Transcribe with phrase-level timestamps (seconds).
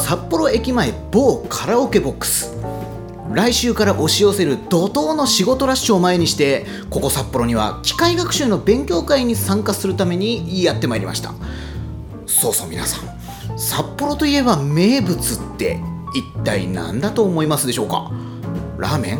[0.00, 2.56] 札幌駅前某カラオケボックス。
[3.32, 11.34] 来週から押し寄せる怒涛の仕事ラッシュを前にしてここ札幌には機械学習の勉強会に参加するためにやってまいりました。
[12.26, 15.78] そうそう皆さん札幌といえば名物って
[16.14, 18.10] 一体何だと思いますでしょうか？
[18.78, 19.18] ラーメン？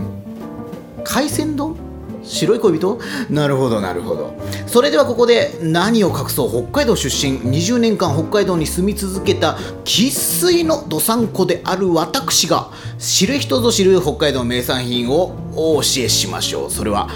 [1.05, 1.77] 海鮮丼？
[2.23, 2.98] 白い恋人？
[3.29, 4.34] なるほどなるほど。
[4.69, 16.70] それではここで何を隠そう北海道出身20年間北海道に住み続けた生粋のどさんこである私が知る人ぞ知る北海道名産品をお教えしましょう。
[16.70, 17.09] それは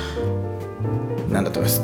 [1.28, 1.82] 何だと思います？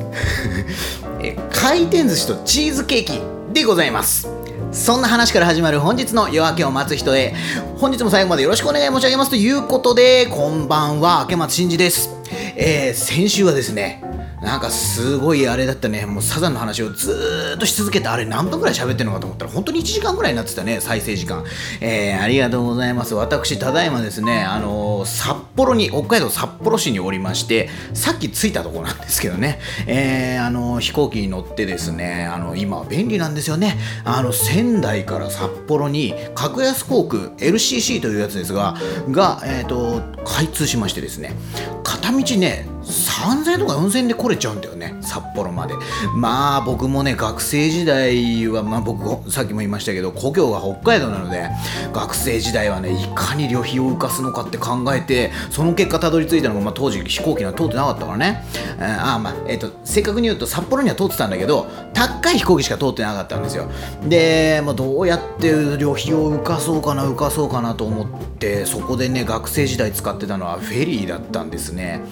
[1.20, 3.20] え回転寿司とチーズケーキ
[3.53, 4.27] でございます。
[4.73, 7.35] そんな話から始まる本日の夜明けを待つ人へ
[7.79, 11.27] 本日も最後までよろしくお願い申し上げますということでこんばんは。
[11.31, 12.11] 明松真嗣です。
[12.57, 14.03] えー、先週はですね
[14.42, 21.45] なんかすごいあれだったね、もうサザンの話をずーっとし続けて、あれ何分くらい喋ってるのかと思ったら、本当に1時間くらいになってたね、再生時間。
[21.80, 23.14] えー、ありがとうございます。
[23.14, 33.77] 私、ただいまですね、あのー、札幌に、北海道札幌市におりまして、さっき着いたところなんですけどね、えー、あのー、飛行機に乗ってですね、あの今、便利なんですよね。
[34.05, 38.77] あの、仙台から札幌に、格安航空、LCC というやつですが、
[39.11, 41.34] が、えっ、と、開通しましてですね、
[41.83, 45.75] 片道ね、3000円とか4000円で来れちゃうんだよね札幌まで。
[46.14, 51.48] まあ僕もね学生時代はまあ僕さっきも言いましたけど故郷が北海道なので
[51.92, 58.45] 学生時代はねいかに旅費を浮かすのかって考えてその結果たどり着いたのが、まあ、当時飛行機が通ってなかったからね、
[58.79, 63.70] えー、あまあえっ、ー、と正確に言うと札幌には通ってたんだけど高い飛行機しか通ってなかったんですよ。
[64.08, 68.07] で、まあ、どうやって旅費を浮かそうかな浮かそうかなと思っ
[68.39, 72.02] てそこでね学生時代使ってたのはフェリーだったんですね。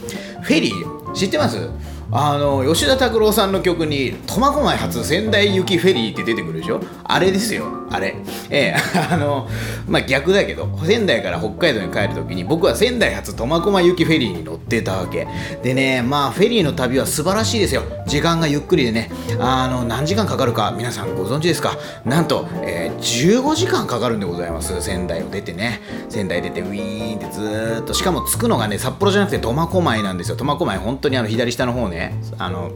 [0.43, 0.66] フェリー
[1.15, 1.69] 知ってます？
[2.13, 6.81] あの吉田拓郎さんの曲に「苫小牧発仙台行きフェリー」って出てくるでしょ？
[7.05, 7.67] あれですよ。
[7.91, 8.17] あれ。
[8.51, 8.77] ええ。
[9.11, 9.49] あの
[9.89, 15.27] まあ逆だけど仙台から北海道に帰る時に僕は仙台発苫小牧行きフェリーに乗ってたわけ。
[15.63, 17.83] でねまあフェリーの旅は素晴らしいですよ。
[18.07, 19.11] 時間がゆっくりでね。
[19.41, 21.77] あの何時間かかるか皆さんご存知ですか？
[22.05, 24.81] なんと、えー、15時間かかるんでございます。
[24.81, 25.81] 仙台を出てね。
[26.09, 27.95] 仙台出てウィーンってずっと。
[27.95, 30.37] しかも着くのがね札幌じゃなくて苫小牧なんですよ。
[30.37, 31.96] 苫小牧本当にあの左下の方ね。
[31.97, 32.15] ね。
[32.39, 32.71] あの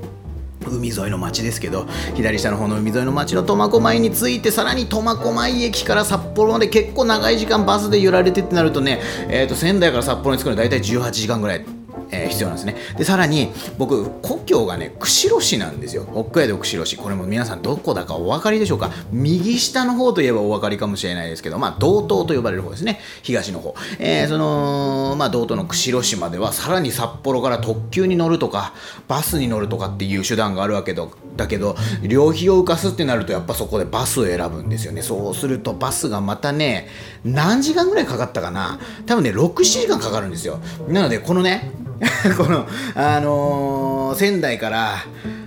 [0.68, 11.79] 海沿いの町ですけど左下の方の海沿いの町の苫小牧に着いてさらに苫小牧駅から札幌まで結構長い時間バスで揺られてってなるとね、えー、と仙台から札幌に着くの大体18時間ぐらい。
[12.12, 12.76] えー、必要なんですね。
[12.98, 16.06] でさらに僕故郷がね釧路市なんですよ。
[16.12, 16.96] 北海道釧路市。
[16.96, 18.90] これも皆さんどこだかお分かりでしょうか？
[19.12, 23.00] 右下の方といえばお分かりかもしれないですけどまあ道東と呼ばれる方ですね。
[23.22, 28.74] 東の方、えー、そのまあ道東の釧路市まではさらに札幌から特急に乗るとか
[29.08, 30.94] バスに乗るとかっていう手段があるわけ
[31.36, 35.02] だけど旅費を浮かすってなるとやっぱそこでバスを選ぶんですよね。
[35.02, 36.88] そうするとバスがまたね
[37.24, 38.78] 何時間ぐらいかかったかな？
[39.06, 40.60] 多分ね67時間かかるんですよ。
[40.88, 41.70] なのでこのね
[42.38, 44.96] この、あのー、仙台から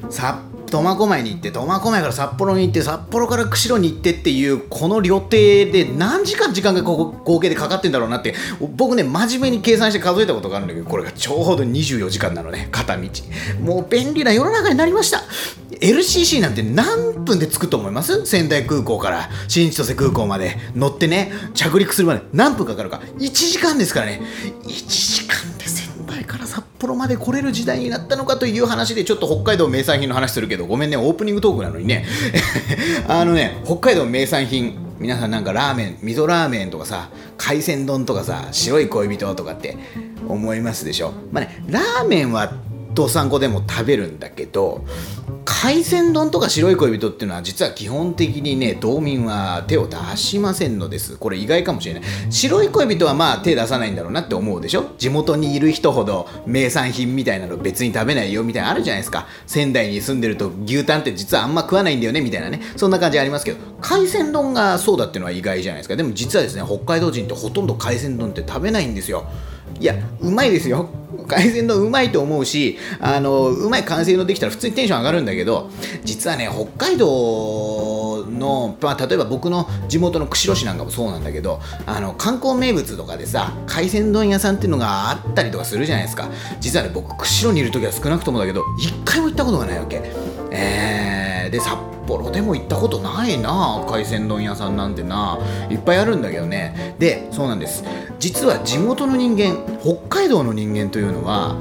[0.09, 0.35] 札
[0.69, 8.34] 苫小牧に行って苫小牧から札幌に行って札幌から釧路に行ってっていうこの旅程で何時間時間が合計でかかってんだろうなって
[8.75, 13.09] 僕ね真面目に計算して数えたことがあるんだけどこれがちょうど24時間なのね片道。
[13.62, 15.23] もう便利な世の中になりました。
[15.81, 18.25] LCC なんて何分で着くと思います？
[18.25, 23.02] 仙台空港から新千歳空港まで乗ってね着陸するまで何分かかるか。
[23.18, 24.22] 1時間ですからね。
[24.63, 25.53] 1時間
[26.23, 32.06] から札幌まで来れる時代になったのかという話でちょっと北海道名産品の話するけどごめんねオープニングトークなのにね。
[33.07, 39.78] あのね北海道名産品皆さんなんかラーメン味噌ラーメンとかさ海鮮丼とかさ白い恋人とかって
[40.28, 41.14] 思いますでしょ。
[41.31, 42.53] まあねラーメンは
[42.93, 44.85] どさんこでも食べるんだけど
[45.45, 51.17] 海鮮丼とか白い恋人っていうのは実は基本的にね道民は手を出しませんのです。
[51.17, 52.03] これ意外かもしれない。
[52.29, 54.91] 白い恋人はまあ手出さないんだろうなって思うでしょ？
[54.97, 59.28] 地元にいる人ほど名産品みたいなの別に食べないよみたいなのあるじゃないですか。
[59.47, 62.61] 仙台に住んでると牛タンって実はあんま食わないんだよねみたいなね。
[62.75, 65.96] そんな感じありますけど海鮮丼がそうだっていうのは意外じゃないですか。
[65.96, 69.25] でも実はですね北海道人ってほとんど海鮮丼って食べないんですよ。
[69.79, 70.89] いやうまいですよ。
[71.23, 75.70] 海鮮丼うまいと思うしあのうまい完成のできたら普通にテンション上がるんだけど
[76.03, 86.29] 実はね北海道の、まあ、例えば僕の地元の釧路市なんかもそうなんだけどあの観光名物とかでさ海鮮丼屋さんっていうのがあったりとかするじゃないですか。
[86.59, 90.02] 実はね僕釧路にいる時は少なくともだけど一回も行ったことがないわけ。
[90.52, 91.22] えー、
[91.53, 91.78] で札
[92.08, 95.38] 幌でも行ったことないな海鮮丼屋さんなんてな。
[95.70, 96.96] いっぱいあるんだけどね。
[96.97, 97.84] でそうなんです。
[98.17, 101.55] 実は地元の人間北海道の人間というのは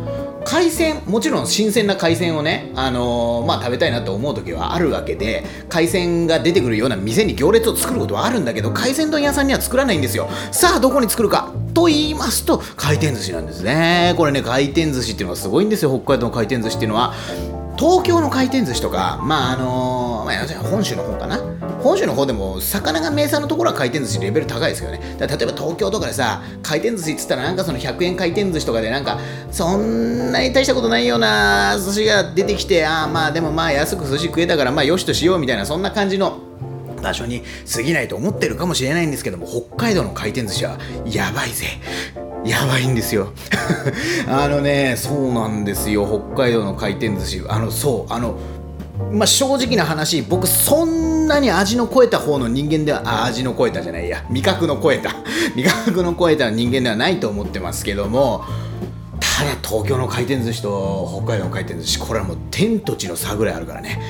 [0.46, 10.30] 海鮮もちろん新鮮な海鮮をね、あのー、まあ、食べたいなと思う時はあるわけで海鮮が出てくるような店に行列を作ることはあるんだけど海鮮丼屋さんには作らないんですよ。
[10.52, 14.14] さあどこに作るかと言いますと回転寿司なんですね。
[14.16, 15.90] これね回転寿司っていうのがすごいんですよ。
[15.90, 17.12] 北海道の回転寿司っていうのは。
[17.78, 21.40] 東京の回転寿司とか、まああの、まあ、本州の方かな。
[21.82, 29.18] 本州の方でも魚が名産のところは回転寿司レベル高いですけどね例えば東京とかでさ回転寿司っつったらなんかその100円回転寿司とかでなんか
[29.50, 36.38] そんなに大したことないような寿司が出てきてああまあでもまあ安く寿司食えたからまあよしとしようみたいなそんな感じの
[37.02, 41.66] 場所に過ぎないと思ってるかもしれないんですけども北海道の回転寿司はやばいぜ。
[42.44, 43.32] やばいんですよ。
[44.28, 46.06] あのねそうなんですよ。
[46.34, 47.42] 北海道の回転寿司。
[47.48, 48.36] あのそうあの
[49.10, 54.24] まあ、正直な話僕そんなに味の超えた方の人間では味の超えたじゃないや。
[54.30, 55.14] 味覚の超えた。
[55.54, 58.42] 味覚の超えた人間ではないと思ってますけども
[59.20, 64.00] ただ東京の回転寿司と北海道の回転寿司これはもう天と地の差ぐらいあるからね。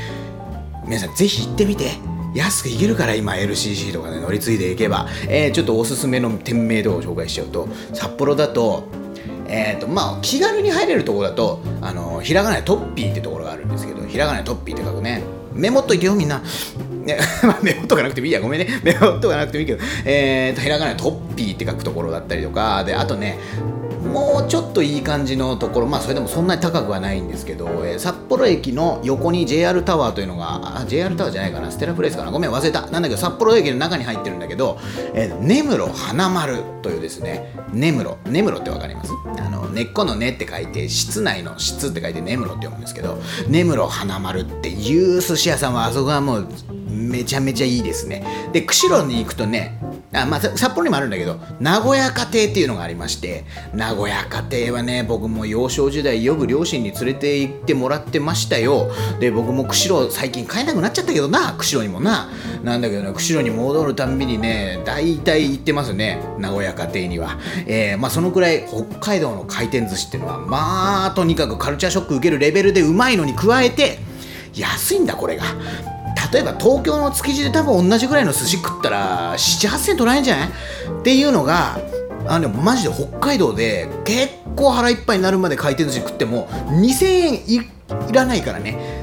[0.87, 2.12] 皆さんぜひ行ってみて。
[2.35, 8.85] 安く行けるから今 LCC とかで乗り継いでいけば、えー、ちょっとおすすめの店名とかを紹介しちゃうと札幌だと
[9.55, 15.23] えーとまあ、気軽に入れるところだとあのひらがなでトッピーってところがあるんですけどひらがなでトッピーって書くね。
[15.53, 16.43] メモっといてよみんな、
[17.05, 17.19] ね、
[17.63, 18.41] メモっとかなくてもいいや。
[18.41, 18.81] ごめんね。
[18.83, 22.85] メモっとかなくてもいいけど、えーとひらがなトッピーって書くところだったりとか。
[22.85, 23.39] であとね
[24.03, 32.83] もうちょっといい感じのところ、まあそれでもそんなに高くはないんですけど、えー、札幌駅の横に JR タワーというのが、あ、JR タワーじゃないかな、ステラプレイスかな、ごめん、忘れた。
[32.91, 34.79] なんだけど、札幌駅の中に入ってるんだけど、
[35.15, 39.13] えー、根室花丸というですね、根室、根室ってわかります？
[39.39, 43.19] あの、根っこの根って書いて、室内の室って書いて根室って読むんですけど、
[43.49, 46.49] 根室花丸っていう寿司屋さんは、あそこはもう、
[46.93, 48.25] めちゃめちゃいいですね。
[48.53, 49.79] で、釧路に行くとね、
[50.15, 53.45] あまあ、札幌にもあるんだけど、名古屋家庭っていうのがありまして、
[53.75, 58.91] 名古屋家庭はね、僕も幼少時代よく両親に連れて行ってもらってましたよ。
[59.21, 62.31] で、僕も釧路最近帰えなくなっちゃったけどな、釧路にもな。
[62.63, 67.39] なんだけどね、釧路に戻るたんびにね、大体行ってますね、名古屋家庭には。
[67.67, 73.99] えー、まあそのくらい北海道の回転寿司っていうのは、まあとにかくカルチャーショック受けるレベルでうまいのに加えて、
[74.55, 75.45] 安いんだこれが
[76.33, 80.49] 例えば東京の築地で多分同じぐらいの寿司食ったら78000取られんじゃない？
[80.49, 80.51] っ
[81.03, 81.79] ていうのが
[82.27, 87.61] あのマジで北海道で結構腹いっぱいになるまで回転寿司食っても2000円い
[88.13, 89.02] らないからね。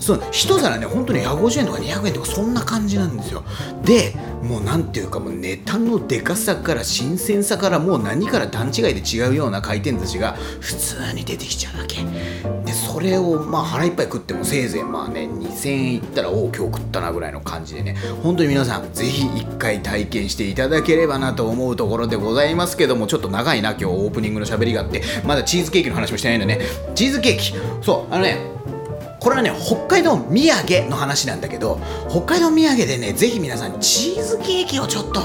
[0.00, 3.44] その一皿ね本当に150円とか200円とかそんな感じなんですよ。
[3.84, 12.02] でもうなんていうかもうネタのでかさから新鮮さからもう何から段違いで違うような回転寿司が普通に出てきちゃうだけ。
[12.64, 17.96] でそれをまあ腹いっぱい食ってもせいぜいまあね2000円いったらおお今日食ったなぐらいの感じでね。
[18.22, 25.02] 本当に皆さんぜひ一回体験していただければなと思うところでございますけどもちょっと長いな今日オープニングの喋りがあって。
[25.26, 26.60] まだチーズケーキの話もしてないんでね。
[26.94, 27.52] チーズケーキ。
[27.82, 28.38] そうあのね
[29.20, 31.78] これはね北海道土産の話なんだけど
[32.08, 35.20] 北海道土産でねぜひ皆さんチーズケーキをちょっと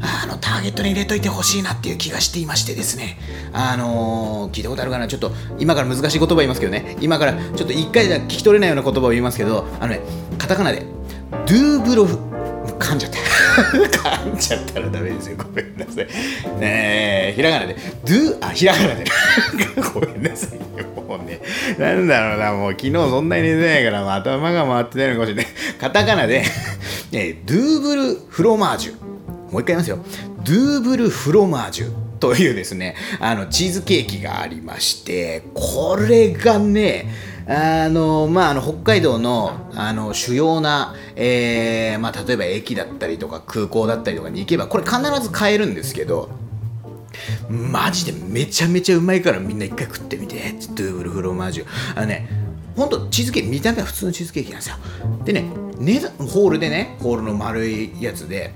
[0.00, 3.18] あのターゲットに入れといてほしいなっていう気がしていましてですね。
[3.52, 5.08] あのー、聞いたことあるかな？
[5.08, 6.96] ちょっと今から難しい言葉言いますけどね。
[7.00, 10.00] 今からちょっと1回じゃ聞き取れないような言葉を言いますけどあのね
[10.38, 10.86] カタカナで
[11.30, 12.18] ドゥーブロフ。
[12.74, 13.18] 噛んじゃった
[13.68, 15.36] 噛んじゃったらダメですよ。
[15.36, 16.06] ごめんなさい。
[16.60, 17.76] ねえひらがなで。
[18.04, 19.04] ドゥあひらがなで。
[19.94, 20.58] ごめんなさい
[21.08, 21.40] もうね
[21.78, 22.52] なんだろうな。
[22.52, 25.46] もう昨日そんなに寝てないからもう頭が回ってないのかもしれない。
[25.80, 26.44] カタカナで、
[27.12, 28.92] えドゥーブルフロマージュ。
[29.52, 29.98] もう一回言いますよ。
[30.44, 32.08] ドゥーブルフロマージュ。
[32.18, 37.06] というですねあのチーズケーキがありましてこれがね
[37.50, 46.28] あのまあ、あの北海道のあの主要な、えーまあ、例えば駅だったりとか空港だったりとかに行けばこれ必ず買えるんですけど
[47.48, 50.38] マジでめちゃめちゃうまいからみんな一回食ってみて。
[50.74, 51.66] ドゥーブルフロマージュ。
[51.96, 52.28] あのね
[52.76, 54.76] ほんとチーズケーキ見た目は普通のチーズケーキなんですよ。
[55.24, 55.44] でね
[55.78, 58.52] 値段ホールでねホールの丸いやつで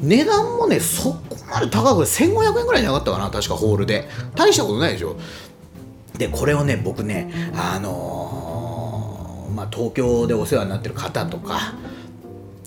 [0.00, 4.08] 値段もねそこまで高く1500円ぐらいじゃなかったかな確かホールで。
[4.36, 5.16] 大したことないでしょ。
[6.18, 11.74] でこれをね僕ねあのー、まあ、東京でお世話になってる方とか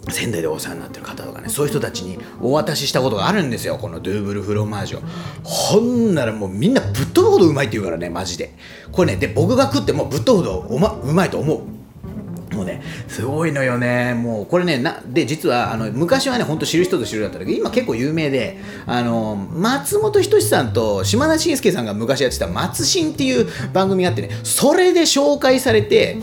[0.10, 5.02] 仙台でお世話になってる方とかねそういう人たちにお渡ししたことがあるんですよこのドゥーブルフロマージュ
[5.44, 8.54] ほんならもうみんなぶっ飛ぶほどうまいって言うからねマジで。
[8.92, 11.62] これねで僕が食ってもぶっ飛ぶほどうまうまいと思う。
[12.62, 14.14] もね、すごいのよね。
[14.14, 26.18] もう、これね、な、で、実は、あの、昔はね、ほんと知る人ぞ知るだったんだけど、今結構有名で、あの、松本人志さんと島田紳介さんが昔やってた、松新っていう番組があってね、それで紹介されて、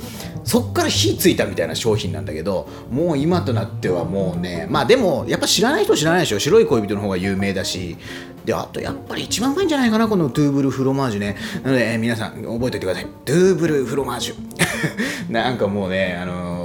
[0.45, 6.39] そっから火ついたみたいな商品なんだけどもう今となってはもうねまあでもやっぱ知らない人知らないでしょ。
[6.39, 7.99] 白い恋人の方が有名だし
[8.47, 11.37] であとやっぱり一番うまいんじゃないかなこのドゥーブルフロマージュね。
[11.63, 13.07] なので、えー、皆さん覚えておいてください。
[13.27, 14.58] ドゥーブルフロマージュ。
[15.29, 16.58] なんかもうねあのー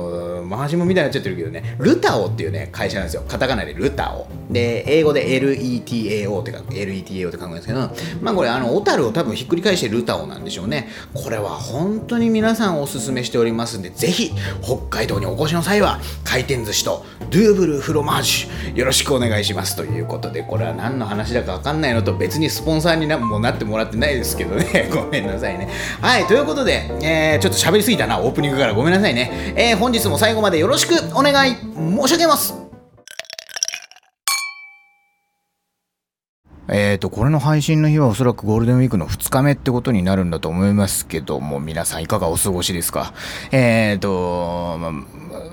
[0.46, 3.24] マージモみたいになっちゃってるけどね、ルタオっていうね、会社なんですよ。
[3.28, 4.28] カタカナでルタオ。
[4.52, 10.90] で、英語で LETAO って書く、LETAO って書くんですけど、まあこれ、あの、小樽を多分ひっくり返してルタオなんでしょうね。
[11.14, 14.32] これは本当に皆さんおすすめしておりますんで、ぜひ、
[14.62, 25.70] 北海道にお越しの際は、回転寿司とドゥーブルフロマージュ、よろしくお願いしますということで、これは何の話だかわかんないのと、別にスポンサーになもなってもらってないですけどね、 ごめんなさいね。
[26.02, 29.54] はい、ということで、えー、ちょっと喋りすぎたな、オープニングからごめんなさいね。
[29.56, 32.56] えー、本日も最後最後までよろしくお願い申し上げます。
[36.68, 43.14] えーと、これの配信の日はおそらくゴールデンウィークの2日目ってことになるんだと思いますけども、皆さんいかがお過ごしですか？
[43.52, 44.92] えーと、ま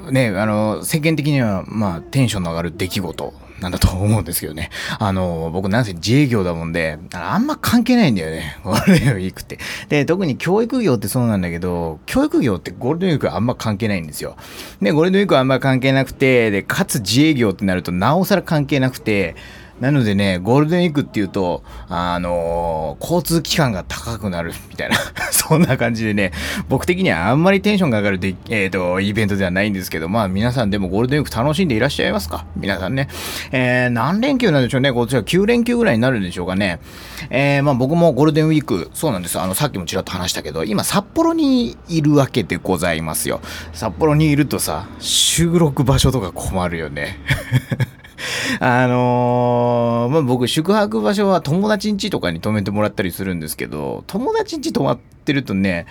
[0.08, 4.70] あ、ね、あの、世間的には、まあ、テンションの上がる出来事なんだと思うんですけどね。
[4.98, 8.58] あの、僕なんせ自営業だもんで、あんま関係ないんだよね。
[8.64, 9.58] ゴールデンウィークって。
[9.88, 14.36] で、特に教育業ってそうなんだけど、教育業ってゴールデンウィークはあんま関係ないんですよ。
[14.80, 19.36] で、ゴールデンウィークはあんま関係なくて、で、かつ自営業ってなるとなおさら関係なくて、
[19.80, 24.96] なのでね、ゴールデンウィークっていうと、あのー、交通機関が高くなる みたいな
[25.32, 26.32] そんな感じでね、
[26.68, 32.44] 僕的にはあんまりテンションが上がるで、えっ、ー、と、イベントではないんですけど、まあ皆さんでもゴールデンウィーク楽しんでいらっしゃいますか？
[32.56, 33.08] 皆さんね。
[33.52, 34.92] えー、何連休なんでしょうね？
[34.92, 36.80] こっちは9連休ぐらいになるんでしょうかね？
[37.30, 39.40] えー、まあ僕もゴールデンウィーク、そうなんです。
[39.40, 43.40] あの、さっきもちらっと話したけど、今札幌にいるわけでございますよ。
[43.72, 47.18] 札幌にいるとさ、収録場所とか困るよね。
[48.60, 55.86] あのー、まあ、僕、宿泊場所は友達ん家とかに泊めてもらったりするんですけど、友達ん家泊まってるとね、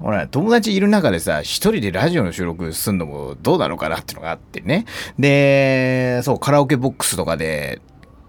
[0.00, 4.84] ほら、友達いる中でさ、一人でラジオの収録すんのもどうなのかなってのがあってね。
[5.18, 7.80] で、そう、カラオケボックスとかで、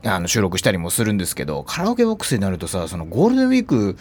[0.03, 3.97] あの収録したりもするんですけど、カラオケボックスになるとさ、そのゴールデンウィーク、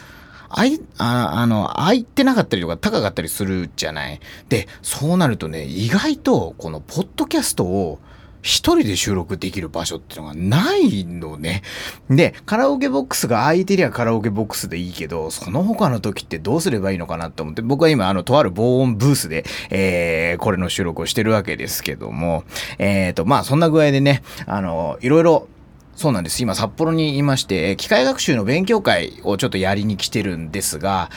[0.49, 4.21] あい、ああの、空いてなかったりとか高かったりするじゃない。
[4.49, 7.99] で、そうなるとね、意外と、このポッドキャストを、
[8.43, 11.63] 一人で収録できる場所っていうのがないのね。
[12.09, 22.45] で、カラオケボックスが空いてりゃカラオケボックスでいいけど、その他の時ってどうすればいいのかなって思って、僕は今、あの、とある防音ブースで、えー、これの収録をしてるわけですけども、
[22.79, 25.49] えーと、まあ、そんな具合でね、あの、いろいろ、
[25.97, 26.43] そうなんです。
[26.43, 31.11] 今、札幌にいまして、機械学習の勉強会をちょっとやりに来てるんですが、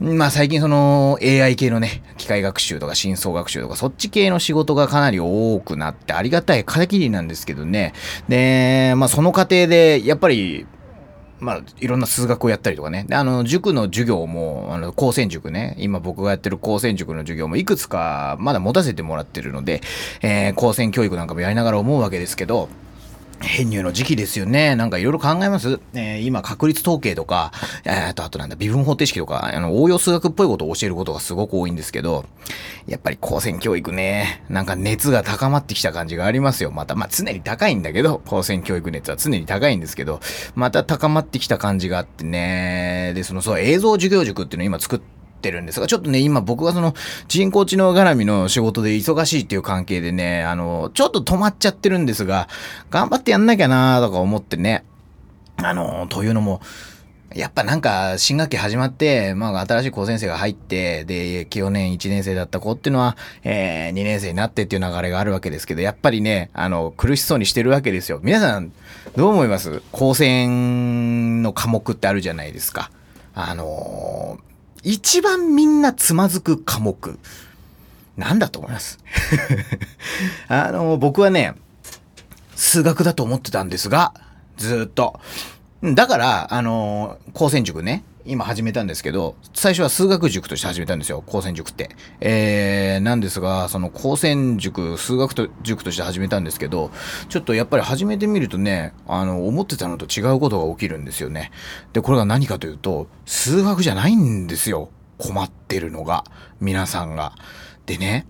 [0.00, 7.92] まあ最近その AI 系のね、機械学習とか深層学習とかそっち系の仕事がかなり多くなってありがたい限りなんですけどね。
[8.28, 10.66] で、まあその過程でやっぱり
[11.40, 13.04] まあ、いろんな数学をやったりとかね。
[13.06, 15.74] で、あの、塾の授業も、あの、高専塾ね。
[15.78, 19.82] 今僕がやってる高専塾の授業もいくつかまだ持たせてもらってるので、
[20.22, 22.68] えー、高専教育なんかもやりながら思うわけですけど、
[23.44, 24.74] 編入の時期ですよね。
[24.76, 25.80] なんかいろいろ考えます？
[25.94, 27.52] えー、今、確率統計とか、
[27.84, 32.24] えー、と、あとなんだ、微分方程式とか、あの、応用数学っぽいことを教えることがすごく多いんですけど、
[32.86, 36.70] やっぱり高専教育ね、なんか熱が高まってきた感じがありますよ。
[36.70, 40.20] また、まあ、常に高いんだけど、高専教育熱は常に高いんですけど、
[40.54, 45.04] また高まってきた感じがあってね、で、その、そう、映像授業塾っていうのを今作って、
[45.44, 46.94] ってるんですが、ちょっとね、今僕はその
[47.28, 52.48] 人工知能絡みの仕事で忙しいっていう関係でね、あの、ちょっと止まっちゃってるんですが、
[52.90, 54.84] 頑張ってやんなきゃなーとか思ってね、
[55.58, 56.62] あの、というのも、
[57.34, 68.20] やっぱなんか新学期始まって、まあ新しい高先生が入って、で、去年1年生だった子っていうのは、えー、2年生になってっていう流れがあるわけですけど、やっぱりね、あの、苦しそうにしてるわけですよ。
[68.22, 68.72] 皆さん、
[69.16, 69.82] どう思います？
[69.90, 72.90] 高専の科目ってあるじゃないですか。
[73.34, 74.53] あのー
[74.84, 77.18] 一番みんなつまずく科目。
[78.16, 78.98] なんだと思います？
[80.46, 81.54] あの、僕はね、
[82.54, 84.14] 数学だと思ってたんですが、
[84.56, 85.18] ずっと。
[85.82, 91.90] だから、あの、高専塾ね、今始めたんですけど、最初は数学塾として始めたんですよ、高専塾って。
[92.20, 96.90] えー、なんですが、その高専塾、数学と塾として始めたんですけど、
[97.28, 101.50] ちょっとやっぱり始めてみるとね、あの、思ってたのと違うことが起きるんですよね。
[101.92, 104.88] で、これが何かというと、数学じゃないんですよ。
[105.18, 106.24] 困ってるのが、
[106.60, 107.34] 皆さんが。
[107.84, 108.26] でね、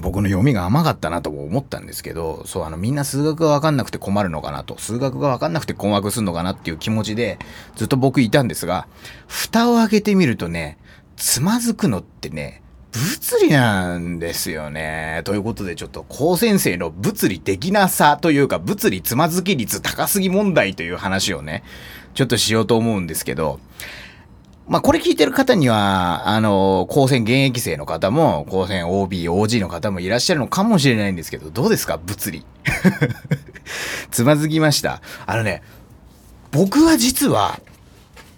[0.00, 7.38] 僕の読みが甘かったなと思ったんですけど、そう、あの、みんな数学がわかんなくて困るのかなと、数学がわかんなくて困惑するのかなっていう気持ちで、
[7.76, 8.86] ずっと僕いたんですが、
[9.26, 10.78] 蓋を開けてみるとね、
[11.16, 12.62] つまずくのってね、
[12.92, 15.22] 物理なんですよね。
[15.24, 21.64] ということで、ちょっと、高先生の物理的なさというか、物理つまずき率高すぎ問題という話をね、
[22.14, 23.58] ちょっとしようと思うんですけど、
[24.66, 31.98] まあ、これ聞いてる方には、あの、高専現役生の方も、高専 OB、OG の方もいらっしゃるのかもしれないんですけど、どうですか？
[31.98, 32.46] 物理。
[34.10, 35.02] つまずきました。
[35.26, 35.62] あのね、
[36.50, 37.60] 僕は実は、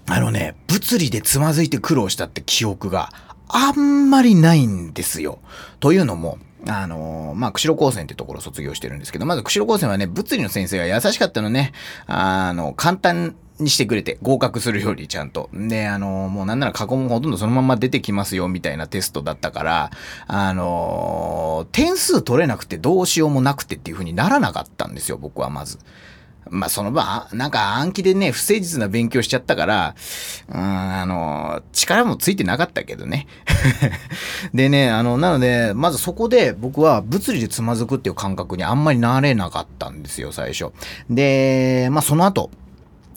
[0.09, 3.13] あのね、物理でつまずいて苦労したって記憶が
[3.49, 5.39] あんまりないんですよ。
[5.79, 11.73] というのも、あのー、まあ、釧路高専ってところを卒業してるんですけど、まず釧路高専はね、物理の先生が優しかったのね。
[12.07, 15.49] あの、簡単にしてくれて、合格するよりちゃんと。
[15.53, 19.91] で、あの、もうなんなら過去もほとんどそのまま出てきますよ、みたいなテストだったから、
[20.27, 25.79] あの、点数取れなくてどうしようもなくてっていう風にならなかったんですよ、僕はまず。
[26.49, 29.95] まあ、その場、なんか暗記でね、不誠実な勉強しちゃったから、
[30.49, 33.27] うん、あの、力もついてなかったけどね。
[34.55, 40.73] でね、あの、なので、まずそこで僕は物理でつまずくっていう感覚にあんまりなれなかったんですよ、最初。
[41.11, 42.51] で、まあ、その後、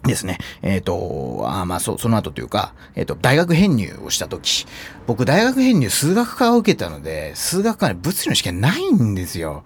[0.03, 0.37] ですね。
[0.61, 4.65] えっ、ー、と、あまあ、そ、その後というか、えっ、ー、と、大学編入をした時、
[5.07, 9.63] 僕、大学編入数学科を受けたので、数学科に物理の試験ないんですよ。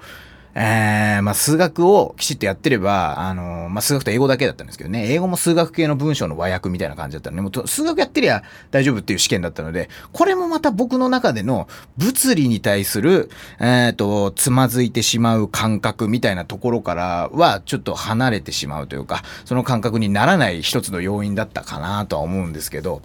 [0.55, 11.67] えー、まあ、数学をきちっとやってれば、あのー、まあ、数学と英語だけだったんですけどね、英語も数学系の文章の和訳みたいな感じだったので、もう数学やってりゃ大丈夫っていう試験だったので、これもまた僕の中での
[11.97, 23.01] 物理に対する、えっ、ー、と、つまずいてしまう感覚みたいなところからは、ちょっと離れてしまうというか、その感覚にならない一つの要因だったかなとは思うんですけど、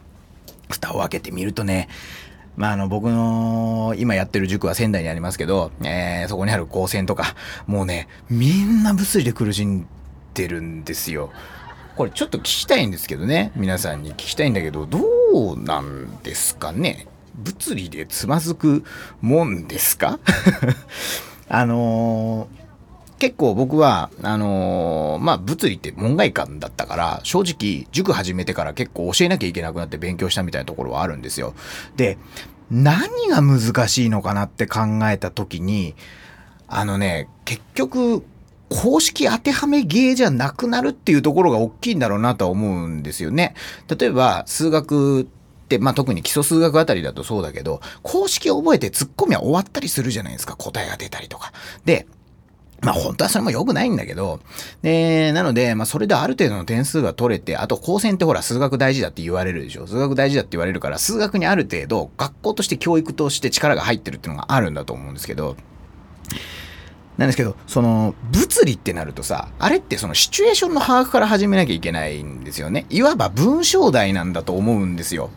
[0.69, 1.89] 蓋を開けてみるとね、
[2.59, 7.37] まあ、あの、僕の今やってる塾は仙台にありますけど、えー、そこにある高専とか、
[7.69, 9.87] もうね、みんな物理で苦しん
[10.35, 11.31] でるんですよ。
[11.95, 14.99] これちょっと聞きたいんですけどね、皆さんに聞きたいんだけど、ど
[15.55, 17.07] うなんですかね？
[17.37, 18.85] 物理でつまずく
[19.21, 20.19] もんですか？
[21.49, 22.58] あのー
[23.19, 31.55] 結構僕は、あのー、まあ、物理って門外観だったから、正直、塾始めてから結構教えなきゃいけなくなって勉強したみたいなところはあるんですよ。
[31.97, 32.17] で、
[32.71, 35.95] 何が難しいのかなって考えた時に、
[36.69, 38.23] あのね、結局、
[38.69, 43.55] 公式当てはめ芸じゃなくなるっていうところが大きいんだろうなとは思うんですよね。
[43.89, 45.25] 例えば、数学っ
[45.69, 50.55] て、まあ、特に基礎数学あたりだとそうだけど、公式を覚えてツッコミは終わったりするじゃないですか。
[50.57, 51.53] 答えが出たりとか。
[51.85, 52.07] で、
[52.81, 54.41] まあ本当はそれも良くないんだけど、
[54.83, 59.87] で、なので、まあそれである程度の点数が取れて、あと高専ってほら数学大事だって言われるでしょ。
[59.87, 65.57] 数学大事だって言われるから、数学にある程度学校として教育として力が入ってるっていうのがあるんだと思うんですけど、
[67.19, 72.87] なんですけど、その、物理ってなるとさ、あれってそのシチュエーションの把握から始めなきゃいけないんですよね。
[72.91, 75.31] いわば文章題なんだと思うんですよ。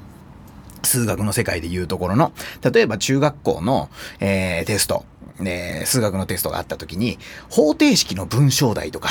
[0.83, 2.33] 数学の世界で言うところの。
[2.71, 5.05] 例えば中学校の、えー、テスト。
[5.43, 9.09] で、数学のテストがあった時に、方程式の文章題とか、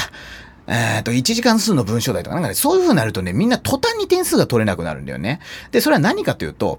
[0.66, 5.40] えっと、1時間数の文章題とか、なんかね、そういう風になるとね、みんな途端に点数が取れなくなるんだよね。
[5.73, 6.79] で、それは何かというと、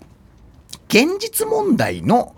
[0.88, 2.36] 現実問題の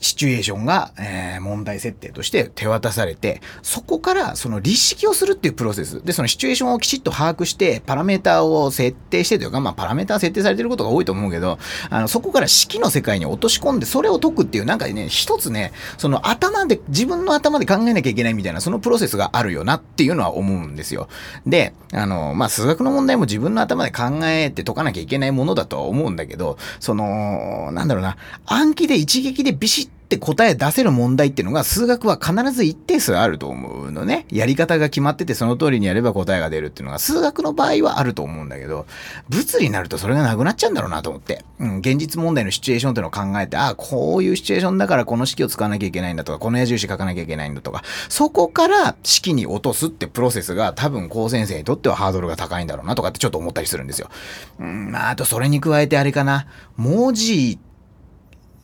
[0.00, 6.02] シチュエーションが、えー、問題設定として手渡されて、そこからその立式をするっていうプロセス。
[6.04, 11.58] で、そのシチュエーションをきちっと把握して、パラメーターを設定してというか、まあ、パラメーター設定されてることが多いと思うけど、
[11.90, 21.08] あの、そこから式の世界に落とし込んで、それを解くっていう、なんかね、一つね、その頭で、自分の頭で考えなきゃいけないみたいな、そのプロセスがあるよなっていうのは思うんですよ。
[21.46, 34.26] で、あの、まあ、数学の問題も自分の頭で考えて解かなきゃいけないものだとは思うんだけど、その、なんだろうな、暗記で一撃でビシッって答え出せる問題っていうのが数学は必ず一定数あると思うのね。
[34.28, 38.86] やり方が決まっててその通りにやれば答えが出るっていうのが数学の場合はあると思うんだけど、
[39.28, 41.44] 物理になるとそれがなくなっちゃうんだろうなと思って。
[41.60, 54.10] うん、現実問題のシチュエーションっていうのを考えて、ああ、こういうシチュエーションだからこの式を使わなきゃいけないんだとか、この矢印書かなきゃいけないんだとか、そこから式に落とすってプロセスが多分高先生にとってはハードルが高いんだろうなとかってちょっと思ったりするんですよ。
[54.58, 57.60] うん、あ、とそれに加えてあれかな、文字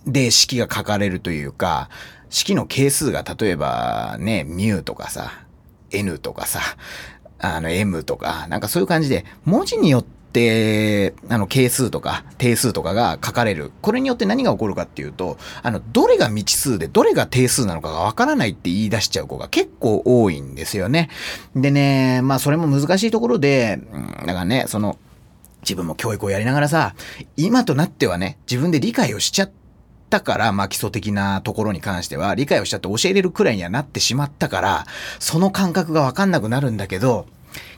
[0.06, 1.88] で式が書かれるというか、
[2.30, 5.32] 式の係数が例えばね、ミューとかさ、
[5.90, 6.60] n とかさ、
[7.38, 13.72] あの m とか、なんかそういう感じで、文字によって、あの、係数とか定数とかが書かれる。
[13.82, 21.10] これによって何が起こるかっていうと、あの、どれが未知数でどれが定数なのかがわからないって言い出しちゃう子が結構多いんですよね。
[21.54, 24.98] でね、まあそれも難しいところで、うん、だからね、その、
[25.62, 26.94] 自分も教育をやりながらさ、
[27.36, 29.65] 今となってはね、自分で理解をしちゃって、
[30.06, 34.86] ったから、まあ基礎的なところに関しては理解をしちゃって教えれるくらいにはなってしまったから、
[35.18, 37.26] その感覚がわかんなくなるんだけど、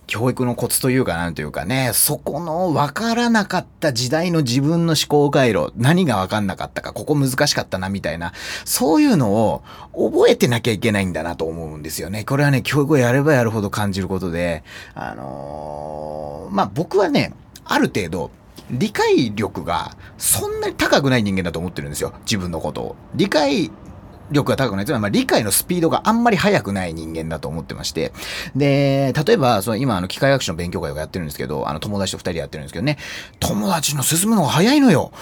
[0.07, 8.33] 教育のコツというかなんというかね、そこの分からなかった時代の自分の思考回路、何が分かんなかったか、ここ難しかったなみたいな、
[8.65, 9.63] そういうのを
[9.93, 12.25] 覚えてなきゃいけないんだなと思うんですよね。
[12.25, 14.65] これはね、教育をやればやるほど感じることで、
[14.95, 17.35] あのー、まあ僕はね、
[17.67, 18.31] ある程度、
[18.71, 22.13] 理解力がそんなに高くない人間だと思ってるんですよ。
[22.21, 22.97] 自分のことを。
[23.15, 23.71] 理解
[24.31, 28.13] 力が高くないつまり、まあ、理解のスピードがあんまり速くない人間だと思ってまして。
[28.55, 32.99] で、例えば、その今、あの、機械学習の勉強会をやってるんですけど、あの、友達と二人やってるんですけどね、
[33.41, 35.13] 友達の進むのが早いのよ。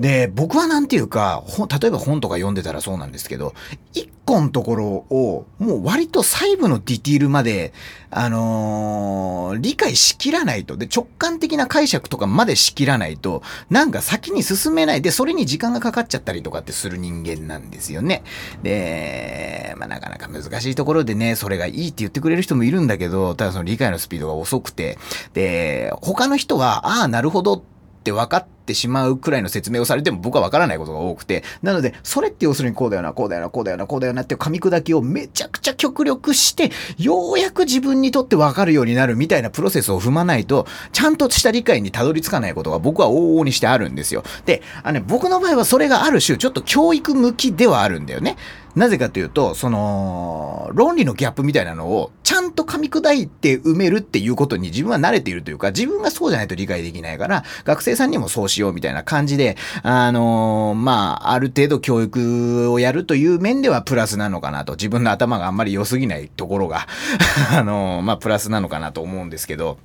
[0.00, 1.44] で、僕はなんていうか、
[1.80, 3.52] 例えば本とか読んでたらそうなんですけど、
[3.92, 7.74] 一個のところを、もう割と細部のディティールまで、
[8.10, 15.02] あのー、理解しきらないと、で、直感的な解釈とかまでしきらないと、なんか先に進めない。
[15.02, 18.22] で、それに時間がかかっちゃったりとかってする人間なんですよね。
[18.62, 24.96] で、まあなかなか難しいところでね、それがいいって言ってくれる人もいるんだけど、ただその理解のスピードが遅くて、
[25.34, 27.62] で、他の人は、ああ、なるほどっ
[28.02, 44.22] て分かって、ってしまうくらいの説明をされても僕はわからないことが多くて、なので、それって要するにこうだよな、こうだよな、こうだよな、こうだよなって噛み砕きをめちゃくちゃ極力して、ようやく自分にとってわかるようになるみたいなプロセスを踏まないと、ちゃんとした理解にたどり着かないことが僕は往々にしてあるんですよ。
[44.46, 48.36] で、あのね、僕の場合はそれがある種、ちょっと教育向きではあるんだよね。
[48.76, 64.74] なぜかというと、その、論理のギャップみたいなのをちゃんと噛み砕いて埋めるっていうことに自分は慣れているというか、自分がそうじゃないと理解できないから、学生さんにもそうしようみたいな感じで、あのー、まあ、ある程度教育をやるという面ではプラスなのかなと。
[64.74, 66.86] 自分の頭があんまり良すぎないところが
[67.52, 69.78] あのー、まあ、プラスなのかなと思うんですけど、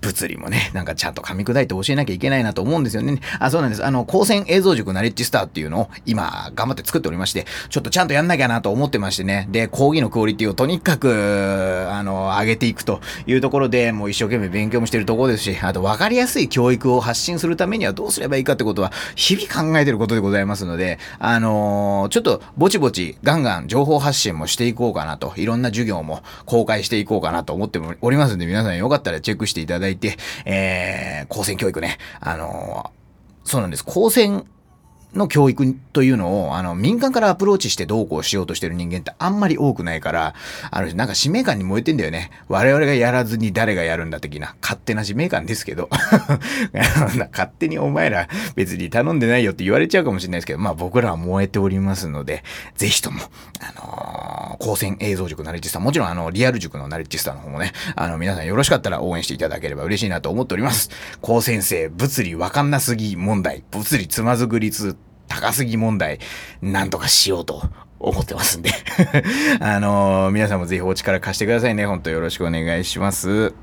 [0.00, 3.20] 物理もね、なんかちゃんと噛み砕いて教えなきゃいけないなと思うんですよね。
[3.38, 3.84] あ、そうなんです。
[3.84, 9.48] あの、光線映像塾ナレッジスターっていうのを今頑張って作っておりまして、ちょっとちゃんとやんなきゃなと思ってましてね。
[9.50, 33.84] で、講義のクオリティをとにかく、あの、上げていくというところで、もう一生懸命勉強もしてるところですし、あと分かりやすい教育を発信するためにはどうすればいいかってことは、日々考えてることでございますので、あのー、ちょっとぼちぼちガンガン情報発信もしていこうかなと、いろんな授業も公開していこうかなと思っておりますんで、皆さんよかったらチェックしていただいて、えー、高専教育ね、あのー、そうなんです。
[33.84, 34.46] 高専
[35.16, 40.34] の教育というのを、あの、民間からアプローチしてどうこうしようとしてる人間ってあんまり多くないから、
[40.70, 42.30] あの、なんか使命感に燃えてんだよね。
[42.48, 45.88] 我々がやらずに誰がやるんだ的な、勝手な使命感ですけど。
[47.32, 52.42] 勝手にお前ら別に頼んでないよって言われちゃうかもしれないですけど、まあ僕らは燃えておりますので、
[52.76, 53.20] ぜひとも、
[53.60, 60.90] あのー、高専映像塾ナレッジスタ、もちろんあの、リアル塾のナレッジスタの方もね、あの、皆さんよろしかったら応援していただければ嬉しいなと思っております。
[61.20, 64.96] 高先生、物理わかんなすぎ問題、物理つまずく率
[65.28, 66.18] 高すぎ問題、
[66.62, 67.62] なんとかしようと
[67.98, 68.70] 思ってますんで
[69.60, 71.86] あのー、皆さんもぜひお力貸してくださいね。
[71.86, 73.54] ほんとよろしくお願いします。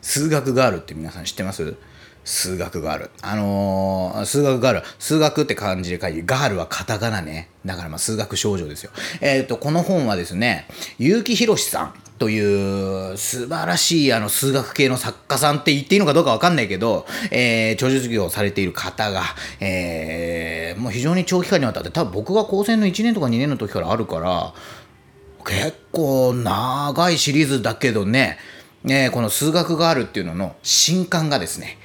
[0.00, 1.76] 数学ガールって皆さん知ってます？
[2.24, 3.10] 数学ガール。
[3.20, 4.82] あのー、数学ガール。
[4.98, 7.48] 数学って漢字で書いて、ガールはカタカナね。
[7.64, 8.90] だからまあ数学少女ですよ。
[9.20, 10.66] えっ、ー、と、この本はですね、
[10.98, 19.22] 結城博さんという素晴らしいあの数学系の作家さんって言っていいのかどうかわかんないけど、えー、長寿業をされている方が、
[19.58, 24.54] えー、もう非常に長期間にわたって、多分僕が高専の1年とか2年の時からあるから、
[25.44, 28.38] 結構長いシリーズだけどね、
[28.84, 31.78] えー、この数学があるっていうのの新刊がですね、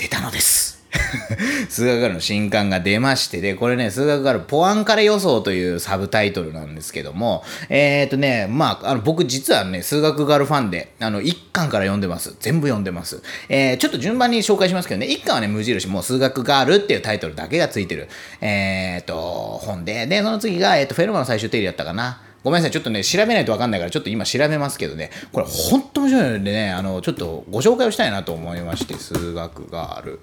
[0.00, 0.80] 出たのです。
[1.68, 12.34] 数学ガールの新刊が出ましてで、これね、数学ガールポアンカレ予想というサブタイトルなんですけども、えっ、ー、とね、まあ、あの僕実はね、数学ガールファンで、あの、1巻から読んでます。
[12.40, 13.22] 全部読んでます。
[13.50, 18.08] えー、ちょっと順番に紹介しますけどね、1巻はね、無印、もう数学ガールっていうタイトルだけがついてる、
[18.40, 22.22] えっ、ー、と、本で、で、その次が、えっ、と、フェルマの最終定理だったかな。
[22.42, 22.70] ごめんなさい。
[22.70, 30.20] ちょっとね、調べないと分かんないから、ちょっと今調べますけどね、これほんと面白いのでね、あの、ちょっとご紹介をしたいなと思いまして、数学がある。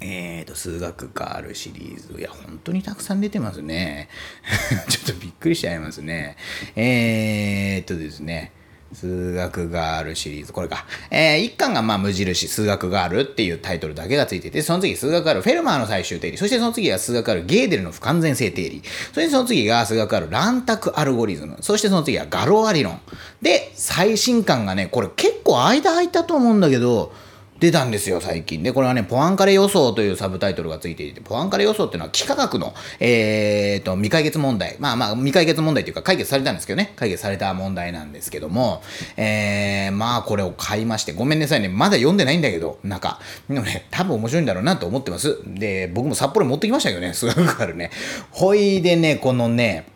[0.00, 2.20] えーと、数学があるシリーズ。
[2.20, 4.08] いや、本当にたくさん出てますね。
[4.88, 6.36] ちょっとびっくりしちゃいますね。
[6.76, 8.52] えーとですね。
[8.92, 10.52] 数学ガールシリーズ。
[10.52, 10.86] これか。
[11.10, 16.38] えー、一巻がまあ無印、数学ガールっていうタイトルだけがついてて、その次数学ガール、フェルマーの最終定理。
[16.38, 18.82] そしてその次が数学ガール、ゲーデルの不完全性定理。
[19.12, 21.58] そしてその次が数学ガール、乱択アルゴリズム。
[21.60, 23.00] そしてその次はガロア理論。
[23.42, 27.12] で、最新巻がね、これ結構間空いたと思うんだけど、
[27.60, 28.62] 出たんですよ、最近。
[28.62, 34.76] で、これはね、ポアンカレ予想というサブタイトルがついていて、ポアンカレ予想っていうのは幾何学の、えーと、未解決問題。
[34.78, 38.82] まあまあ、未解決問題というか解決されたんですけどね、解決された問題なんですけども、
[39.16, 45.38] えー、まあこれを買いまして、ごめんなさいね、まだ読んでないんだけど、なんか、でもね、多分面白いんだろうなと思ってます。
[45.44, 47.90] で、僕も札幌持ってきましたけどね、数学あるね。
[48.30, 49.86] ほいでね、このね、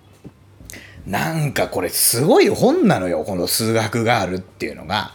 [1.07, 5.13] なんかこれすごい本なのよ、この数学があるっていうのが。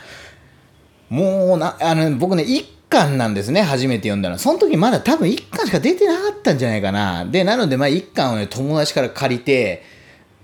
[1.09, 4.37] もうな、あの、僕ね、1巻なんですね、初めて読んだの。
[4.37, 7.25] その時まだ多分1巻しか出てなかったんじゃないかな。
[7.25, 9.83] で、なので、まあ1巻をね、友達から借りて、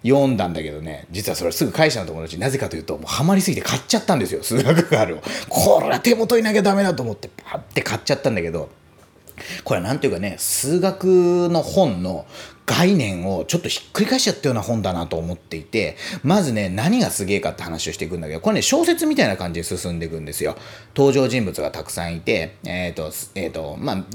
[0.03, 5.21] 読んだんだけどね、実はそれすぐ会社の友達、なぜかというと、もうハマりすぎて買っちゃったんですよ、数学があるを。
[5.47, 8.69] これは手元いなきゃダメだと思って、パって買っちゃったんだけど、
[9.63, 12.25] これはなんていうかね、数学の本の
[12.65, 20.55] 概念をちょっとひっくり返しちゃったような本だなと思っていて、まずね、何がすげえかって話をしていくんだけど、これね、小説みたいな感じで進んでいくんですよ。
[20.95, 24.05] 登場人物がたくさんいて、えっ、ー、と、えっ、ー、と、まあ、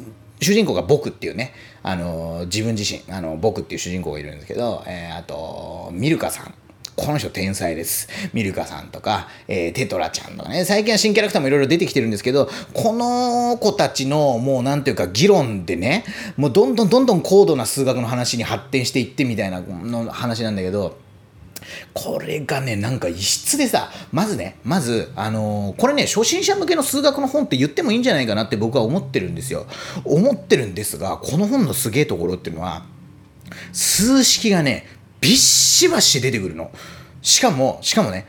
[0.40, 6.54] 主人公が僕っていうね、あの、自分自身、あの、僕っていう主人公がいるんですけど、えー、あと、ミルカさん。
[6.98, 8.08] この人天才です。
[8.32, 16.04] ミルカさんとか、えー、テトラちゃんとかね、最近は新キャラクターもいろいろ出てきてるんですけど、この子たちのもうなんていうか議論でね、
[16.36, 20.98] もうどんどんどんどん高度な数学の話に発展していってみたいなの話なんだけど、
[21.94, 29.66] これがね、なんか異質でさ、まずね、まず、あのー、これね、初心者向けの数学の本って言ってもいいんじゃないかなって僕は思ってるんですよ。
[30.04, 32.84] 思ってるんですが、この本のすげえところっていうのは、
[33.72, 34.86] 数式がね、
[35.20, 36.70] びっしばし出てくるの。
[37.22, 38.26] しかも、しかもね、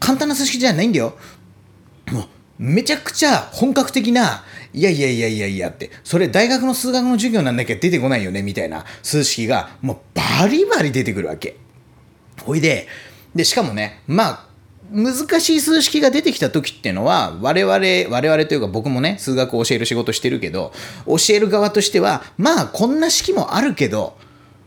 [0.00, 1.16] 簡単な数式じゃないんだよ。
[2.10, 2.24] もう、
[2.58, 11.56] めちゃくちゃ本格的な、いやいやいやいやいやって、それ大学の数学の授業なんだけど出てこないよね、みたいな数式が、もうバリバリ出てくるわけ。
[12.42, 12.88] ほいで、
[13.34, 14.46] で、しかもね、まあ、
[14.92, 17.74] 難しい数式が出てきた時っていうのは、我々、
[18.10, 20.72] 我々というか僕もね、数学を教える仕事してるけど、
[21.06, 24.16] 教える側としては、まあ、こんな式もあるけど、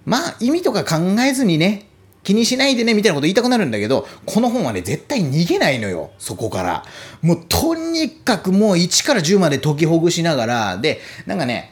[0.05, 1.87] まあ、意味とか考えずにね、
[2.23, 6.83] 気にしないでね、みたいなこと言いたくなるんだけど、この本はね、絶対逃げないのよ、そこから。
[7.21, 11.71] もう、とにかくもう1から10まで解きほぐしながら、で、なんかね、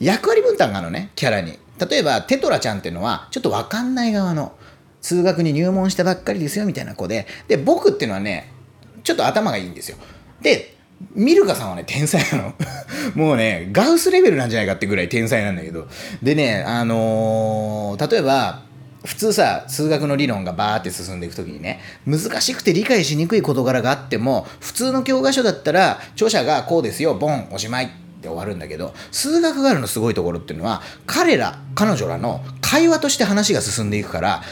[0.00, 1.58] 役割分担があるのね、キャラに。
[1.90, 4.52] 例えば、テトラちゃんっていうのは、ちょっとわかんない側の、
[5.02, 8.50] 数学に入門したばっかりですよ、みたいな子で、で、僕っていうのはね、
[9.04, 9.98] ちょっと頭がいいんですよ。
[10.40, 10.76] で、
[11.14, 12.54] ミルカさんはね、天才なの。
[13.14, 15.88] もうね、ガウスレベルなんじゃないかってぐらい天才なんだけど。
[16.22, 18.62] でね、あのー、例えば、
[19.04, 27.88] 普通さ、数学の理論がバーって進んでいくときにね、難しくて理解しにくい事柄があっても、普通の教科書だったら、著者がこうですよ、ボン、おしまいっ
[28.20, 34.42] て終わるんだけど、数学ガールのすごいところっていうのは、彼ら、彼女らの会話として話が進んでいくから、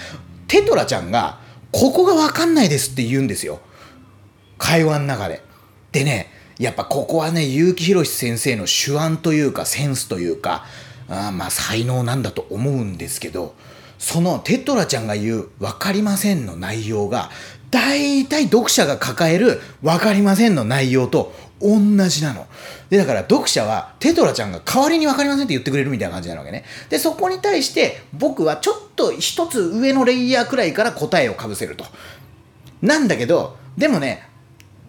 [0.48, 1.38] テトラちゃんが、
[1.70, 3.60] ここがわかんないですって言うんですよ。
[4.58, 5.42] 会話の中で。
[5.92, 10.66] でね、やっぱここはね、結城宏先生の手腕というか、センスというか、
[11.08, 13.54] あまあ才能なんだと思うんですけど、
[13.98, 17.30] そのテトラちゃんが言う分かりませんの内容が、
[17.70, 22.46] 大体読者が抱える分かりませんの内容と同じなの。
[22.90, 26.64] で、だから読者はテトラちゃんが代わりに分かりませんって言ってくれるみたいな感じなわけね。
[26.90, 31.86] で、そこに対して僕はちょっと一つ上のレイヤーくらいから答えをかぶせると。
[32.82, 34.29] なんだけど、でもね、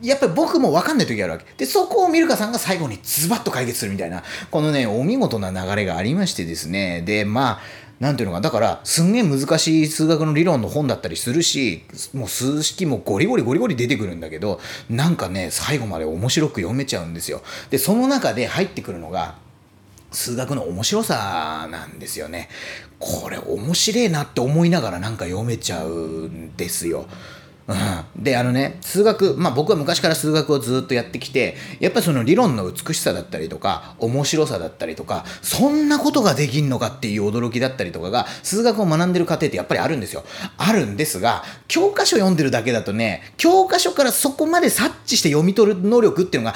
[0.02, 1.46] やっぱり僕も分かんない時あるわけ。
[1.58, 7.02] で、そこをミルカさんが最後にズバッと解決するみたいな、このね、お見事な流れがありましてですね。
[7.04, 7.60] で、まあ、
[8.02, 11.84] なんていうのか、だから、すんげえ難しい数学の理論の本だったりするし、
[12.16, 14.60] もう数式もゴリゴリゴリゴリ出てくるんだけど、
[14.90, 17.44] なんかね、最後まで面白く読めちゃうんですよ。
[17.70, 19.36] で、その中で入ってくるのが、
[20.12, 22.50] 数学の面白さなんですよね。
[22.98, 27.06] これ面白いなって思いながらなんか読めちゃうんですよ。
[27.68, 27.74] う
[28.20, 40.24] ん、であのね数学まあ僕は昔から数学をずっとやってきてやっぱりその理論の美しさだったりとか面白さだったりとかそんなことができんのかっていう驚きだったりとかが数学を学んでる過程ってやっぱりあるんですよ。
[40.58, 46.56] あるんですが教科書読んでるだけだとね教科書からそこまで察知して読み取る能力っていうのが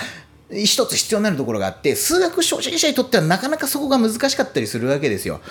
[0.51, 5.41] 一つ必要になるところがあって数学初心者にとってはなかなかそこが難しかったりするわけですよ。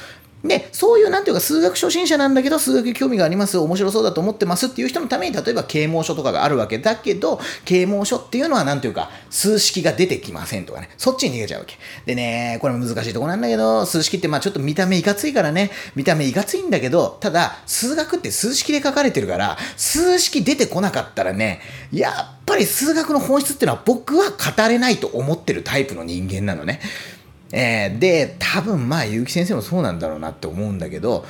[0.45, 11.77] で、そういうなんていうか数学初心者なんだけど数学興味があります、面白そうだと思ってますっていう人のために例えば啓蒙書とかがあるわけだけど、啓蒙書っていうのはなんていうか数式が出てきませんとかね、そっちに逃げちゃうわけ。
[12.05, 26.81] でね、これ難しいとこなんだけど、数式ってまあちょっと見た目いかついからね、見た目いかついんだけど、ただ数学って数式で書かれてるから、数式出てこなかったらね、やっぱり数学の本質っていうのは僕は語れないと思ってるタイプの人間なのね。
[27.57, 31.25] えー、で、多分まあ、結城先生もそうなんだろうなって思うんだけど、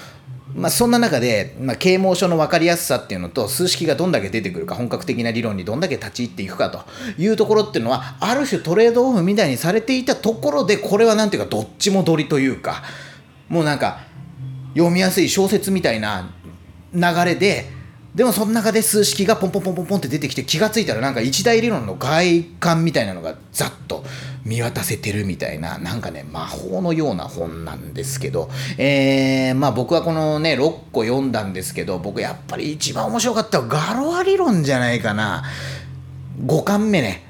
[0.54, 6.84] まあ、そんな中で、まあ、啓蒙書の分かりやすさっていうのと数式がどんだけ出てくるか本格的な理論にどんだけ立ち入っていくかと
[7.18, 12.84] いうところっていうのはある種トレードオフみたいにされていたところでこれはなんていうかどっちも取りというか
[13.48, 14.00] もうなんか
[14.74, 16.30] 読みやすい小説みたいな
[16.94, 17.66] 流れで
[18.14, 24.03] でもその中で数式がポンポンポンポンポンって出てきて気がついたらなんか一大理論の外観みたいなのがざっと
[24.44, 35.44] 見渡せてるみたいな、なんかね、魔法のような本なんですけど、えー、まあ僕はこのね、6個読んだんですけど、僕やっぱり一番面白かったのはガロア理論じゃないかな。
[36.44, 37.24] 5巻目ね。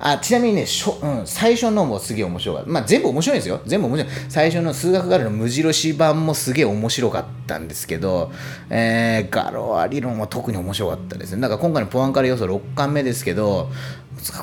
[0.00, 2.70] あちなみにねしょ、うん、最初のもすげえ面白かった。
[2.70, 3.60] まあ全部面白いんですよ。
[3.66, 4.12] 全部面白い。
[4.28, 8.30] 最初の数学ガールの無印版もすげえ面白かったんですけど、
[8.70, 11.42] えー、ガロア理論は特に面白かったですね。
[11.42, 13.70] だから今回のポアンカレ要素6巻目ですけど、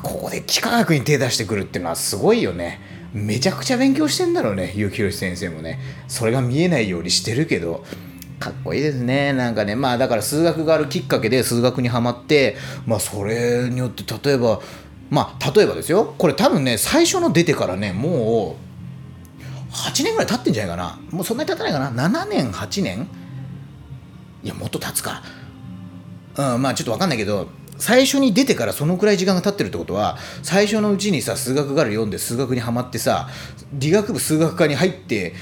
[0.02, 2.80] ここで幾何学に手出してくるっていうのはすごいよね。
[3.12, 5.78] めちゃくちゃ勉強してんだろうね、結城宏先生もね。
[6.08, 7.84] それが見えないようにしてるけど、
[8.38, 9.32] かっこいいですね。
[9.32, 14.60] なんかね、まあだから数学があるきっかけで数学にはまって、まあそれによって例えば、
[15.08, 18.56] まあ例えばですよこれ多分ね最初の出てからねも
[19.70, 23.08] う8年ぐらい経ってんじゃないかなもうそんなに経たないかな7年8年？
[24.42, 25.22] いやもっと経つか
[26.36, 33.28] うんまあちょっと分かんないけど最初に出てからそのくらい時間が経ってるってことは最初のうちにさ数学から読んで数学にはまってさ
[33.72, 35.34] 理学部数学科に入って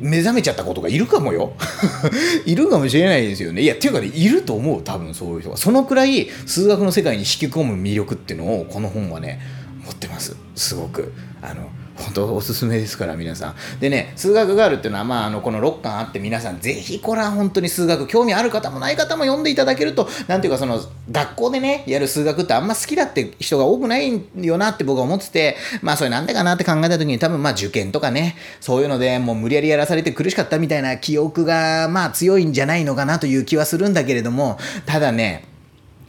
[0.00, 1.54] 目覚めちゃった子とかいるかもよ。
[2.44, 3.62] いるかもしれないですよね。
[3.62, 9.40] いやっていうかねいると思う多分そういう人がそのくらい数学の世界に引き込む魅力っていうのをこの本はね
[9.84, 10.36] 持ってます。
[10.54, 11.12] すごく。
[11.40, 20.80] あの本当おすすめですから皆さんでね数学ガールっていうのはまああのこの6巻あって皆さんぜひこれは本当に数学興味ある方もない方も読んでいただけると何ていうかその
[21.10, 35.44] 学校でねやる数学ってあんま好きだって人が多くないよなって僕は思っててまあそれなんでかなって考えた時に多分まあ受験とかねそういうのでもう無理やりやらされて苦しかったみたいな記憶がまあ強いんじゃないのかなという気はするんだけれどもただね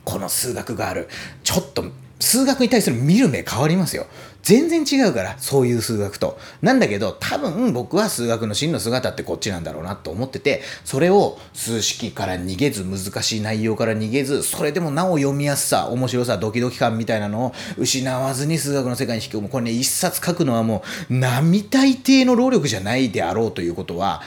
[0.06, 1.08] この数学がある
[1.43, 1.84] ちょっと
[2.19, 4.06] 数学に対する見る目変わりますよ。
[4.41, 6.39] 全然違うから、そういう数学と。
[6.62, 19.49] なんだけど、多分僕は数学の真の姿ってこっちなんだろうなと思ってて、それを数式から逃げず、難しい内容から逃げず、それでもなお読みやすさ、面白さ、ドキドキ感みたいなのを失わずに数学の世界に引き込む。
[19.49, 24.21] これね、一冊書くのはもう、並大抵の労力じゃないであろうということは、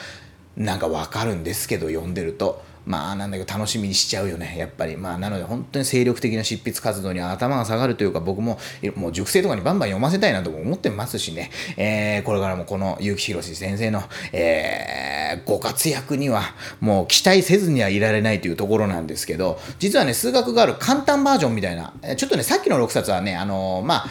[0.57, 2.62] なんかわかるんですけど、読んでると。
[2.85, 4.97] まあなんだけど楽しみにしちゃうよねやっぱり。
[4.97, 8.59] まあなので本当に精力的な執筆活動に頭が下がるというか僕も
[8.97, 16.42] もう熟成とかにバンバン読ませたいなと思ってますしね、えー、これからもこの結城宏先生の、えー、ご活躍には
[16.81, 24.07] もう期待せずにはいられないというところなんですけど実はね数学がある簡単バージョンみたいなちょっとねさっきの6冊はねあのー、まあ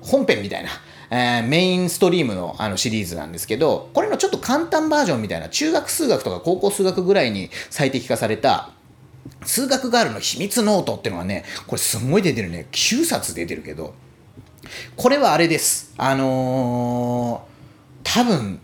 [0.00, 0.70] 本編みたいな
[1.16, 8.70] えー、メインストリームのあのシリーズなんですけど、これのちょっと簡単バージョンみたいな、中学数学とか高校数学ぐらいに最適化された、
[9.44, 12.66] 数学ガールの秘密ノートっていうのがね、これすごい出てるね。
[12.72, 13.94] 9冊出てるけど、
[14.96, 15.94] これはあれです。
[15.98, 18.58] あのー、多分、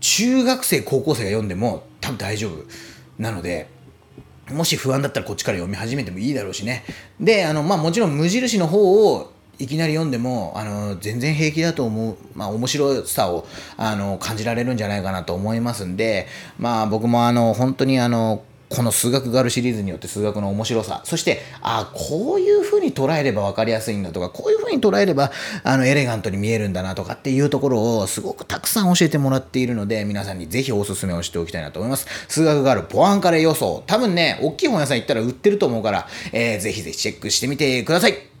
[0.00, 2.64] 中学生、高校生が読んでも多分大丈夫。
[3.18, 3.68] なので、
[4.50, 6.84] もし不安だったらこっちから読み始めてもいいだろうしね。
[7.20, 16.26] で、あの、まあもちろん無印の方をいきなり読んでもあの全然平気だと思う、まあ、面白さをあの感じられるんじゃないかなと思いますんで、
[16.58, 25.32] まあ、僕もあの本当にあのこの数学ガールシリーズによって数学の面白さ、そして、あこういう風に捉えれば分かりやすいんだとか、こういう風に捉えれば、
[25.64, 32.06] あの、エレガントに見えるんだなとかっていうところをすごくたくさん教えてもらっているので、皆さんにぜひお勧めをしておきたいなと思います。
[32.28, 33.82] 数学ガールポアンカレ予想。
[33.86, 38.37] 多分ね、大きい本屋さん行ったら売ってると思うから、えー、ぜひぜひチェックしてみてください。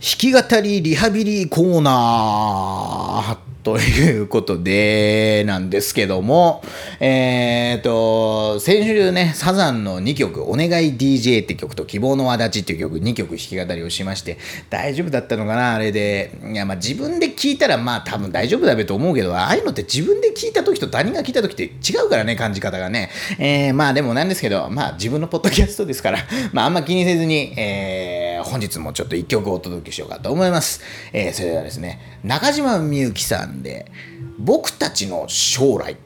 [0.00, 6.62] 弾き語りリハビリコーナーということで、なんですけども、
[7.00, 14.38] えっ、ー、と、先週ね、サザンの2曲、お願い DJ って曲と希望の輪立ちっていう曲、2曲弾き語りをしまして、
[14.70, 16.30] 大丈夫だったのかな、あれで。
[16.50, 23.10] いや、まあ自分で聞いたら、まあ多分大丈夫だべと思うけど、ああいうのって自分で聞いた時と他人が聞いた時って違うからね、感じ方がね。
[23.38, 26.18] えー、まあでもなんですけど、まあ自分のポッドキャストですから、
[26.52, 30.80] まああんま気にせずに、えー、本日もちょっと1曲お届けしようかと思います。
[31.12, 33.90] えー、それではですね、中島みゆきさんで
[34.38, 35.96] 僕たちの将来。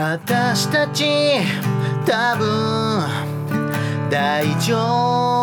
[0.00, 1.04] 私たち
[2.06, 4.76] 多分大丈
[5.36, 5.39] 夫。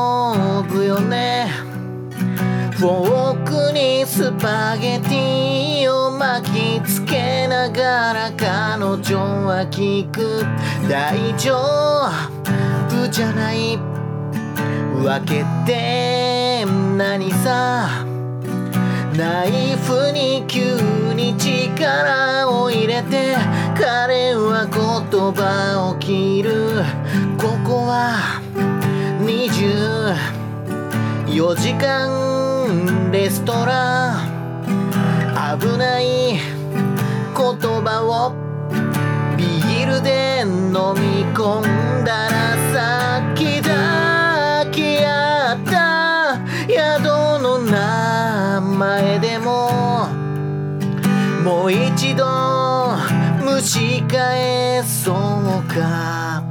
[0.76, 1.50] よね。
[2.72, 10.46] フォークにスパゲティを巻きつけながら彼女は聞く。
[10.88, 11.56] 大丈
[12.88, 13.78] 夫じゃない。
[15.04, 16.66] わけって
[16.98, 18.06] 何さ。
[19.16, 20.78] ナイフに急
[21.16, 23.36] に力を入れて
[23.76, 26.84] 彼は言葉を切る。
[27.38, 28.40] ここは
[31.38, 35.60] 4時間レストラン。
[35.60, 36.42] 危ない言
[37.36, 38.34] 葉を。
[39.38, 46.40] ビールで飲み込んだらさっき抱き合った。
[46.68, 47.04] 宿
[47.44, 50.08] の名前でも。
[51.44, 52.26] もう一度
[53.46, 55.16] 蒸し返そう
[55.72, 56.47] か。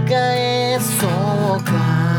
[0.00, 1.06] 蒸し返そ
[1.60, 2.09] うか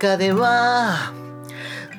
[0.00, 1.12] 中では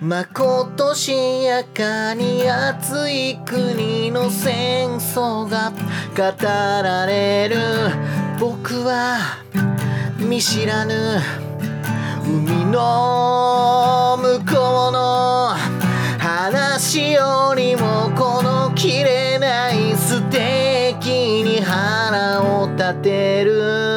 [0.02, 5.72] まことしやかに熱い国の戦争が
[6.18, 7.58] 語られる。
[8.40, 9.38] 僕は
[10.18, 10.96] 見知らぬ
[12.26, 15.50] 海の向こうの
[16.18, 23.91] 話よりもこの切れないステーキに腹を立てる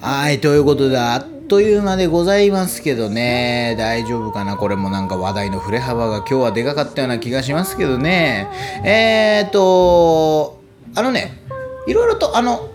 [0.00, 3.74] はいということであっという間でございますけどね。
[3.78, 4.56] 大丈夫かな？
[4.56, 8.48] これもなんか話題の振れ幅が今日はでかかったような気がしますけどね。
[8.84, 10.60] えーと
[10.94, 11.42] あのね
[11.86, 12.68] いろいろとあの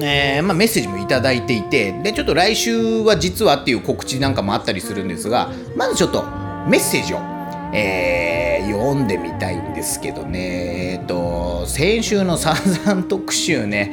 [0.00, 6.22] え、まあ、メッセージもいただいていてでちょっと来週は実はっていう告知なんかもあったりするんですがまずちょっと
[6.68, 7.18] メッセージを、
[7.76, 10.92] えー、読んでみたいんですけどね。
[10.92, 12.54] えっ、と先週のサ
[12.84, 13.92] ザン特集ね。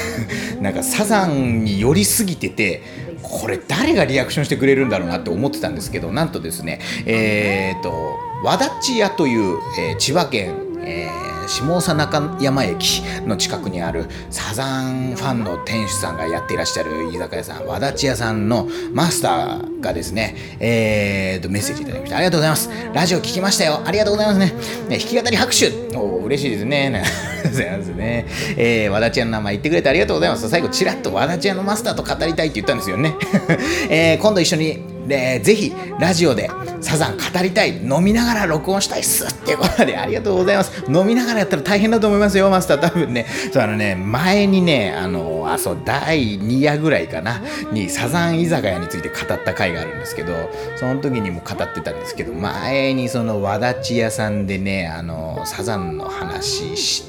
[0.60, 2.82] なんかサザンに寄りすぎてて
[3.22, 10.54] これ誰がリアクションしてくれるんだろうなって思ってたんですけどなんとですねえっ、と和田千屋という、えー、千葉県、
[10.86, 22.16] えー下総中山駅の近くにあるサザンファンの店主さんがやっていらっしゃる居酒屋さん和立屋さんのマスターがですね、えー、とメッセージいただきました。
[22.16, 22.70] ありがとうございます。
[22.92, 23.82] ラジオ聞きましたよ。
[23.84, 24.46] ありがとうございますね。
[24.88, 25.96] ね弾き語り拍手。
[25.96, 27.04] お嬉しいですね。
[27.44, 28.26] ございますね、
[28.56, 30.48] えー、和立屋の名前言ってくれてありがとうございます。
[30.48, 33.14] 最後ちらっと和立屋のマスターと語りたいって言ったんですよね、
[33.90, 36.50] えー、今度一緒にでぜひラジオで
[36.80, 40.84] サザン語りたい飲みながら録音したいっすっていうことでありがとうございます。
[40.88, 42.80] 飲みながらやったら大変だと思いますよマスター。
[42.80, 43.26] 多分ね。
[43.52, 47.40] そうあのね前にねあのあそう第2夜ぐらいかな
[47.72, 50.32] にサザン居酒屋について語った回があるんですけど
[50.76, 57.04] その時にも語ってたんですけど前にその和立屋さんでねあのサザンの話し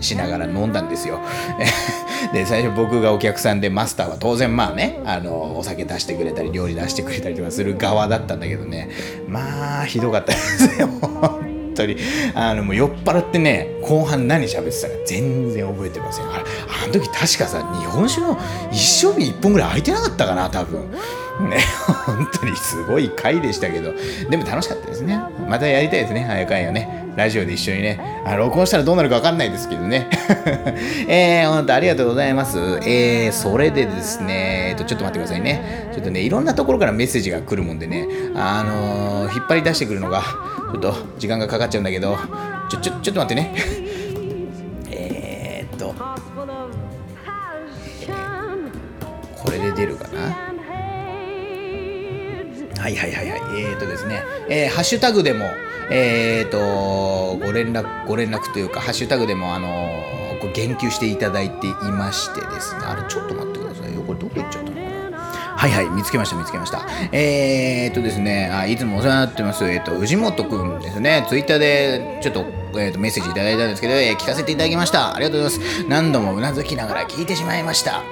[0.00, 1.20] しながら飲んだんですよ。
[2.32, 8.90] で最初僕がお客さんでマスターは当然まあねあのお酒出してくれたり料理出してくれたりとかする側だったんだけどね。
[9.28, 10.88] まあひどかったですよ。
[11.00, 11.96] 本当に。
[12.34, 16.30] あのもう酔っ払ってね後半何喋ってたか全然覚えてません。
[16.30, 16.44] あれ
[16.84, 18.38] あの時確かさ日本酒の
[18.70, 20.88] 一生日1本ぐらい空いてなかったかな多分。
[21.48, 21.58] ね
[22.06, 23.94] 本当にすごい回でしたけど
[24.30, 30.08] でも楽しかったですねまたやりたいですね早かいよねラジオで一緒にね、あ録音したらどうなるか分かんないですけどね。
[31.08, 32.58] えー、本当ありがとうございます。
[32.86, 35.90] えー、それでですね、えっと、ちょっと待ってくださいね。
[35.92, 40.22] ちょっとね、いろんなところからメッセージが来るもんでね、あのー、引っ張り出してくるのが、
[40.72, 42.18] ちょっと時間がかかっちゃうんだけど、
[42.70, 43.54] ちょ、ちょ、ちょっと待ってね。
[44.90, 45.94] えっと、
[49.36, 50.41] これで出るかな？
[52.82, 53.40] はいはいはいはい。
[53.60, 55.46] えー、とですね、えー、ハッシュタグでも、
[55.88, 64.02] えー、と、ご連絡、ご連絡というか、ハッシュタグでも、あのー、言及していただいていましてですね、あれ、ちょっと待ってくださいよ。
[64.02, 65.16] これどこ行っちゃったのかな？
[65.56, 66.84] はいはい、見つけました、見つけました。
[67.12, 72.44] えー、とですね、あいつもお世話になってます、えー、と、藤本くんですね、ツイッターでちょっと、
[72.80, 75.14] えー、とメッセージいただいたんですけど、えー、聞かせていただきました。
[75.14, 75.84] ありがとうございます。
[75.88, 78.02] 何度もうなずきながら聞いてしまいました。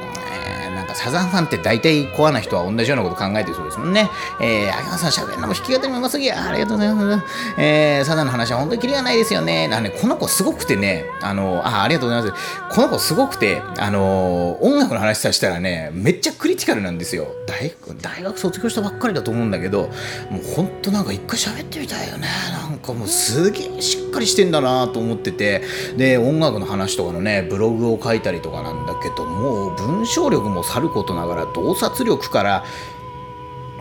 [0.94, 4.10] サザンファンって大体コアな人は同じようなこと考えてそうですもんね。
[4.40, 6.48] えー、秋山さん喋るのも弾き語りもうますぎや。
[6.48, 7.24] ありがとうございます。
[7.58, 9.68] えー、サザンの話は本当にキリがないですよね。
[9.68, 12.74] なんで、この子すごくてね、あの、あ、ありがとうございます。
[12.74, 17.28] この子すごくて、あの、音楽の話させたらね、めっちゃクリティカルなんですよ。
[17.46, 19.90] 大学大学卒業したばっかりだと思うんだけど、
[20.30, 22.28] もう本当なんか一回喋ってみたいよね。
[22.52, 25.62] なんかもうすげえしっかりしてんだなと思ってて、
[25.96, 32.64] で、音楽の話とかのね、ブログを書いたりとかなんだけど、もう文章力もさることながら洞察力から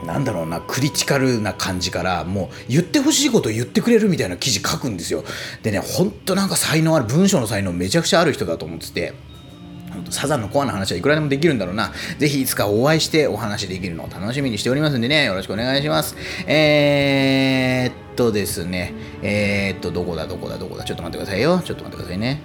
[0.05, 5.23] なんだろうなクリティカルな感じからもう言ってほしいことを言ってくれるみたいな記事書くんですよ
[5.61, 9.13] でねほんとなんか才能ある文章の才能めちゃくちゃある人だと思ってて
[10.09, 11.91] サザンのコアな話はいくらでもできるんだろうな。
[12.17, 16.15] ぜひいつかお会いしてお話できるのを楽しみにしておりますんでね、よろしくお願いします。
[16.47, 21.61] えー、っとですね、えー、っと、どこだ、どこだ、どこだ、ちょっと待ってくださいよ。
[21.63, 22.41] ちょっと待ってくださいね。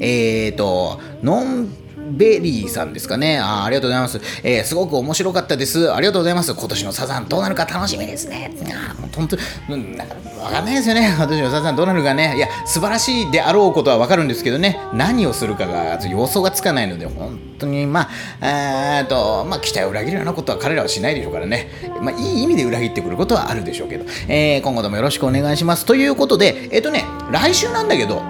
[0.00, 1.68] えー、っと、ノン
[2.10, 3.38] ベリーさんですかね。
[3.38, 5.92] あありがとうございます、えー、すごく面白かったです。
[5.92, 6.54] ありがとうございます。
[6.54, 8.52] 今年のサザンどうなるか楽しみですね。
[8.74, 9.36] あもう本当、
[9.70, 11.12] うん、なんかわかんないですよね。
[11.16, 12.36] 今年のサザンどうなるかね。
[12.36, 14.78] いや、素晴らしいであろうことはわかるんですけどね。
[14.92, 18.08] 何をするかが予想がつかないので、本当に、ま
[18.40, 21.68] あ、えっと、まあ、期待を裏切るようなことは彼らはしないでしょうからね。
[22.00, 25.84] まあ、いい意味で裏切ってくることはあるでしょうけど、えー、今後ともよろしくお願いします。
[25.84, 28.22] ということで、えっ、とね、来週なんだけど、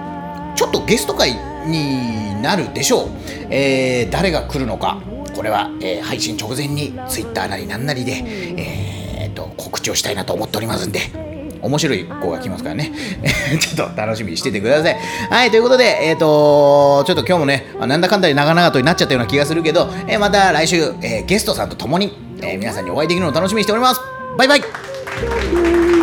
[0.55, 3.09] ちょっとゲスト会になるでしょう、
[3.49, 5.01] えー、誰が来るのか
[5.35, 8.23] これは、えー、配信直前に Twitter なりなんなりで、
[8.57, 10.99] えーと、告知をしたいなと思っておりますんで
[11.61, 12.91] 面白い子が来ますからね。
[13.59, 14.97] ちょっと楽しみにしててください。
[15.29, 24.01] はい、ということで、えっ、ー、とちょっと今日もね、なんだかんだで長々とになっちゃったような気がするけど、えー、また来週、え、ゲストさんと共に、え皆さんにお会いできるのを楽しみにしております。
[24.37, 26.00] バイバイ